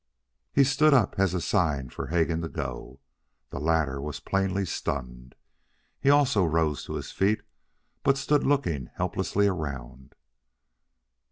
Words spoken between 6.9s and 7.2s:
his